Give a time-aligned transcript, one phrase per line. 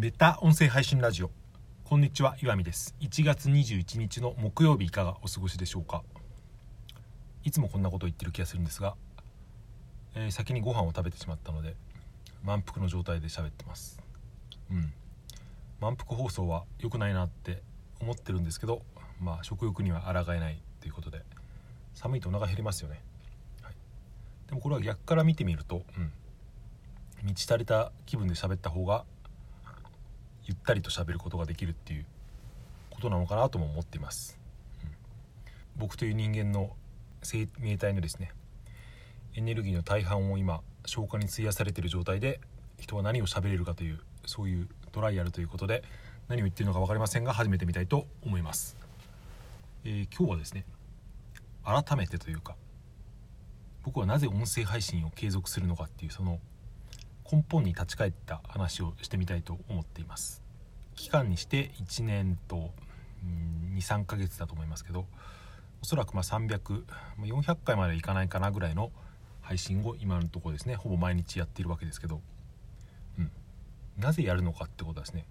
[0.00, 1.30] ベタ音声配信ラジオ。
[1.82, 2.94] こんにちは岩見です。
[3.00, 6.04] 1月21日の木曜日いかがお過ごしでしょうか？
[7.42, 8.94] いつもこんなことを言ってる気がするんですが、
[10.14, 11.74] えー先にご飯を食べてしまったので
[12.44, 14.00] 満腹の状態で喋ってます。
[14.70, 14.92] うん。
[15.80, 17.60] 満腹放送は良くないなって
[18.00, 18.82] 思ってるんですけど
[19.20, 21.22] まあ食欲には抗えないということで
[21.94, 23.00] 寒いとお腹減りますよね、
[23.62, 23.74] はい、
[24.46, 26.12] でもこれは逆から見てみると、うん、
[27.24, 29.04] 満ち足りた気分で喋った方が
[30.48, 32.06] ゆったりと喋ることができるっていう
[32.90, 34.38] ことなのかなとも思っています、
[34.82, 34.90] うん。
[35.76, 36.70] 僕という人間の
[37.22, 38.32] 生命体のですね
[39.34, 42.40] エネルギーの大半を今消化に費やされている状態で
[42.80, 45.84] 人は何を喋れるかというそういうトライアルということで
[46.28, 48.76] 何を言ってるのか分かりませんが始めてみたいと思います、
[49.84, 50.64] えー今日はですね
[51.64, 52.56] 改めてというか
[53.84, 56.38] 僕はなぜ音声配信を継続するのかっていうその
[57.30, 60.42] 根本に立ち返った話をしてみたいと思っています。
[60.94, 62.70] 期間にして1年と
[63.76, 65.06] 23ヶ月だと思いますけど
[65.82, 68.90] おそらくま300400回までいかないかなぐらいの
[69.40, 72.20] 配信を今のところですねほぼ毎日やっているわけですけど、
[73.18, 73.30] うん、
[73.96, 75.24] なぜやるのかってことですね。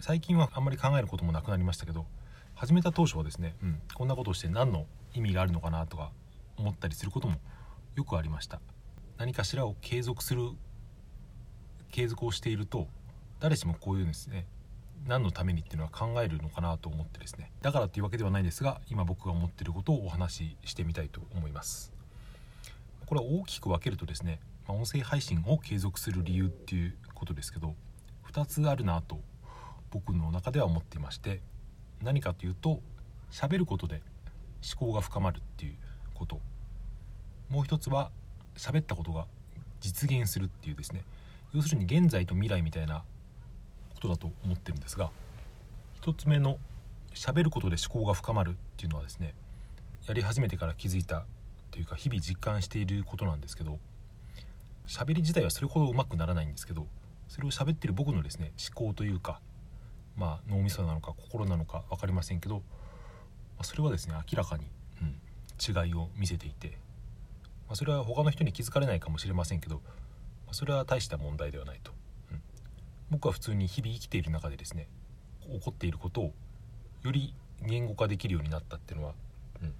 [0.00, 2.06] 最近はあんまり考えることもなくなりましたけど
[2.54, 6.12] 始めた当初はですね、うん、こんなことをして何の意味があるのかなとか
[6.56, 7.36] 思ったりすることも
[7.96, 8.60] よくありました。
[9.16, 10.50] 何かしらを継続する
[11.98, 12.86] 継続をしていると
[13.40, 14.46] 誰しもこういうですね
[15.08, 21.92] 何のためにっていうのは考えるのかなと思ってですねだからっていうわけではないですが今僕が思っていることをお話ししてみたいと思います。
[23.04, 24.38] これは大きく分けるとですね、
[24.68, 27.74] まあ音声配信を継続する理由っていうことですけど
[28.30, 29.18] 2つあるなと
[29.90, 31.40] 僕の中では思っていまして
[32.00, 32.80] 何かというと
[33.32, 34.02] 喋ることで
[34.78, 35.74] 思考が深まるっていう
[36.14, 36.40] こと。
[37.48, 38.12] もう一つは
[38.56, 39.26] 喋ったことが
[39.80, 41.02] 実現するっていうですね
[41.54, 43.02] 要するに現在と未来みたいな
[43.94, 45.10] ことだと思ってるんですが
[46.00, 46.58] 一つ目の
[47.14, 49.34] 喋ることで思考が深まるっていうのはですね
[50.06, 51.24] やり始めてから気づいた
[51.70, 53.78] というか日々実感していることなんですけど
[54.86, 56.86] 喋り自体はそれほどうまくならないんですけど
[57.28, 59.40] それを喋ってる僕のですね思考というか
[60.16, 62.62] まあ脳みそなのか心なのか分かりませんけど
[63.62, 64.64] それはですね明らかに、
[65.02, 66.78] うん、違いを見せていて、
[67.66, 69.80] まあ、それは他の人に気づかれないかもしれませんけど、
[70.52, 71.92] それは大した問題ではないと、
[72.32, 72.42] うん。
[73.10, 74.88] 僕は普通に日々生きている中でですね
[75.50, 76.32] 起こっていることを
[77.02, 79.14] より言語化できるようになったっていうのは、
[79.62, 79.72] うん、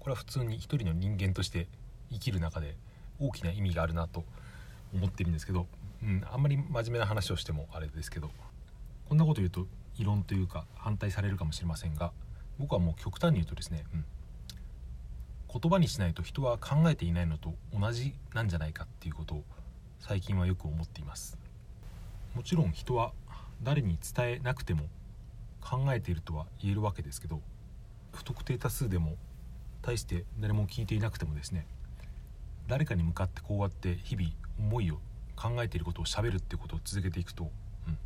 [0.00, 1.68] これは普通に一人の人間として
[2.10, 2.76] 生きる中で
[3.20, 4.24] 大きな意味があるなと
[4.94, 5.66] 思ってるんですけど、
[6.02, 8.30] うん、あんまり真面目な話をしてもあれですけど
[9.08, 9.66] こんなこと言うと
[9.98, 12.12] 異論というか反対されるかもしれませんが
[12.58, 14.04] 僕はもう極端に言うとですね、うん、
[15.52, 19.44] 言葉にしないと人は考えていないのと同じなんじゃないかっていうことを
[20.00, 21.38] 最近はよく思っています。
[22.34, 23.12] もちろん人は
[23.62, 24.84] 誰に伝えなくても
[25.60, 27.40] 考えているとは言えるわけですけど
[28.12, 29.16] 不特定多数でも
[29.82, 31.66] 大して誰も聞いていなくてもですね
[32.68, 34.98] 誰かに向かってこうやって日々思いを
[35.34, 37.98] 考えていることをしゃべるってことを続けていくと、うん、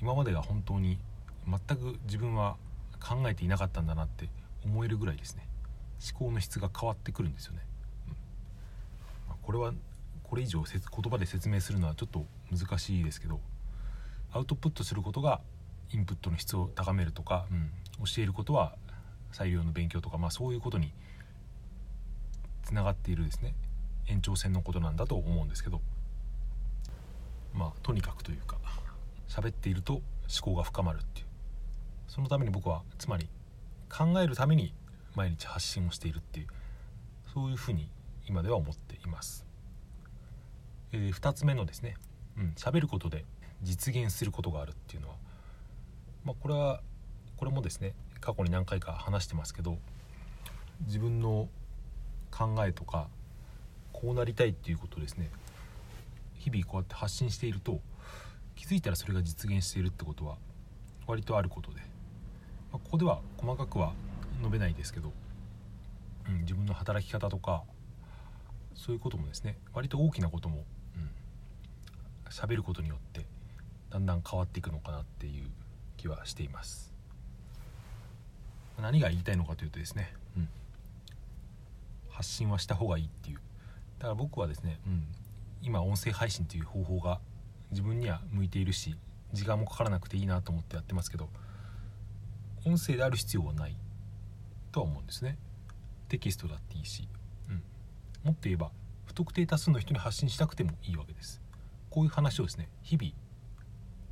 [0.00, 0.98] 今までが本当に
[1.46, 2.56] 全く自分は
[3.00, 4.28] 考えていなかったんだなって
[4.64, 5.49] 思えるぐらいですね。
[6.02, 7.60] 思考の質が変わってくるんですよね、
[8.08, 8.12] うん。
[9.28, 9.72] まあこれは
[10.24, 13.40] これ以上せ言葉で説明するのはちょっと難しいですけど
[14.32, 15.40] アウトプットすることが
[15.92, 17.70] インプットの質を高めるとか、うん
[18.02, 18.76] 教えることは
[19.30, 20.92] 裁量の勉強とか、まあ、そういうことに
[22.62, 23.54] つながっているですね。
[24.06, 25.82] 延長線のことなんだと思うんですけど。
[27.52, 28.56] まあとにかくというか
[29.28, 30.02] 喋っていると思
[30.42, 31.26] 考が深まるっていう。
[32.08, 33.28] そのために僕はつまり
[33.88, 34.72] 考えるために
[35.14, 36.46] 毎日発信をしているっていう
[37.32, 37.88] そういうふうに
[38.28, 39.46] 今では思っています、
[40.92, 41.96] えー、2つ目のですね
[42.36, 43.24] うん喋ることで
[43.62, 45.14] 実現することがあるっていうのは
[46.24, 46.80] まあこれは
[47.36, 49.78] これもですね過去に何回か話してますけど
[50.86, 51.48] 自分の
[52.30, 53.08] 考えとか
[53.92, 55.30] こうなりたいっていうことをですね
[56.34, 57.80] 日々こうやって発信していると
[58.56, 60.36] 気づいたらそれが実現しているってことは
[61.06, 61.80] 割とあることで、
[62.72, 63.92] まあここでは細かくは
[64.40, 65.12] 述べないですけど、
[66.28, 67.62] うん、自分の働き方とか
[68.74, 70.64] そういうこともですね割と大きなことも
[70.96, 71.10] うん
[72.30, 73.26] 喋ることによって
[73.90, 75.50] だんだん変わっていくのかなっていう
[75.96, 76.90] 気はしています。
[78.80, 80.48] 何が言いたいのかというとですね、うん、
[82.08, 83.40] 発信はした方がいいっていう。
[83.98, 85.06] だから僕はですね、うん、
[85.60, 87.20] 今音声配信という方法が
[87.70, 88.96] 自分には向いているし
[89.32, 91.28] 時間もかからなくていいなと思ってやってますけど
[92.64, 93.76] 音声である必要はない。
[94.72, 95.38] とは思うんですね。
[96.08, 97.08] テキストだっていいし、
[97.48, 97.62] うん、
[98.24, 98.70] もっと言えば
[99.06, 101.40] 不特定多数の人に発信しなくてもいいわけです。
[101.90, 103.12] こういう話をですね日々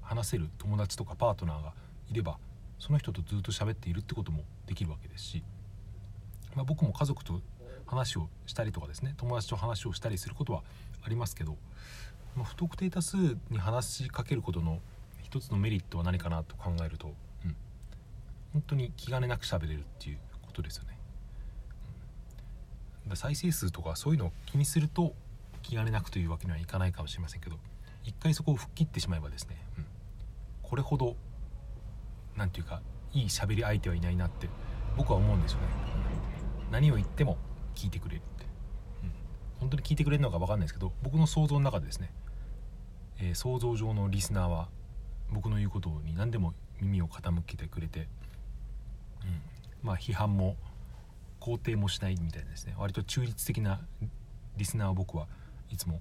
[0.00, 1.74] 話せる友達とかパートナーが
[2.10, 2.38] いれば
[2.78, 5.42] その人とずっと喋っているってこともできるわけですし、
[6.54, 7.40] まあ、僕も家族と
[7.86, 10.62] 話をしたりとかですね友達と話をしたりすることは
[11.04, 11.56] ありますけど、
[12.34, 13.16] まあ、不特定多数
[13.50, 14.80] に話しかけることの
[15.22, 17.08] 一つのメリットは何かなと考えると、
[17.44, 17.56] うん、
[18.52, 20.18] 本当に気兼ねなく喋れるっていう
[20.56, 20.98] ことですよね。
[23.08, 25.14] うん、再生数とかそういうのを気にすると
[25.62, 27.56] 気兼ねなくというわけにはいかないかもしれませんけど
[28.04, 29.86] 一回そこを吹っ切ってしまえばですね、うん、
[30.62, 31.16] これほど
[32.36, 32.80] 何て言うか
[33.12, 34.48] いい喋り相手はいないなって
[34.96, 35.66] 僕は思うんですよね、
[36.70, 37.36] 何を言っても
[37.74, 38.46] 聞いてくれるって、
[39.02, 39.12] うん、
[39.60, 42.10] 本当に聞いてくれるのか分かんないですけど僕の想像の中でですね、
[43.20, 44.68] えー、想像上のリスナーは
[45.30, 48.02] 僕の言うことに何でも耳を傾けてくれて、う
[49.26, 49.40] ん、
[49.86, 50.56] まあ批判も
[51.40, 52.74] 肯定もしないみたいなですね。
[52.76, 53.80] 割と中立的な
[54.56, 55.28] リスナーを僕は
[55.70, 56.00] いつも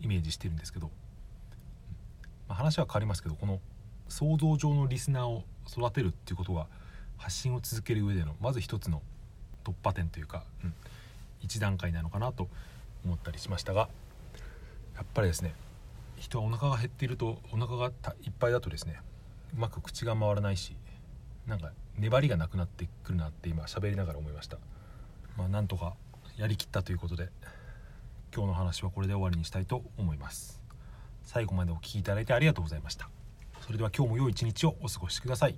[0.00, 0.90] イメージしてるんですけど、
[2.48, 3.60] まあ、話は変わりますけどこの
[4.08, 6.66] 想像上のリスナーを育てるっていうことが
[7.16, 9.02] 発信を続ける上でのまず一つの
[9.64, 10.74] 突破点というか、うん、
[11.42, 12.48] 一段階なのかなと
[13.04, 13.88] 思ったりしましたが
[14.96, 15.54] やっぱりですね
[16.16, 17.86] 人はお腹が減っているとお腹が
[18.22, 19.00] いっぱいだとですね
[19.56, 20.74] うまく口が回らないし
[21.46, 24.58] なんか粘りがなくなってくるなって今喋りながら思いました。
[25.36, 25.94] まあなんとか
[26.36, 27.28] やりきったということで
[28.34, 30.60] 今日の話はこれで終わりにしたいと思います。
[31.22, 33.08] 最後までお聴きいただいてありがとうございました。
[33.60, 35.56] それでは今日も良い一日をお過ごしください。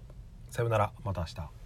[0.50, 0.92] さようなら。
[1.04, 1.57] また明日。